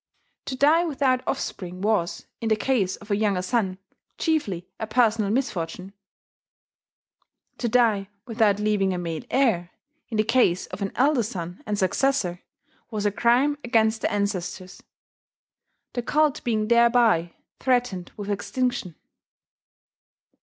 To 0.45 0.55
die 0.55 0.83
without 0.83 1.21
offspring 1.27 1.81
was, 1.81 2.25
in 2.39 2.49
the 2.49 2.55
case 2.55 2.95
of 2.95 3.11
a 3.11 3.15
younger 3.15 3.43
son, 3.43 3.77
chiefly 4.17 4.67
a 4.79 4.87
personal 4.87 5.29
misfortune; 5.29 5.93
to 7.59 7.69
die 7.69 8.09
without 8.25 8.57
leaving 8.59 8.95
a 8.95 8.97
male 8.97 9.21
heir, 9.29 9.69
in 10.09 10.17
the 10.17 10.23
case 10.23 10.65
of 10.65 10.81
an 10.81 10.91
elder 10.95 11.21
son 11.21 11.61
and 11.67 11.77
successor, 11.77 12.41
was 12.89 13.05
a 13.05 13.11
crime 13.11 13.59
against 13.63 14.01
the 14.01 14.11
ancestors, 14.11 14.81
the 15.93 16.01
cult 16.01 16.43
being 16.43 16.67
thereby 16.67 17.35
threatened 17.59 18.11
with 18.17 18.27
extinction. 18.31 18.95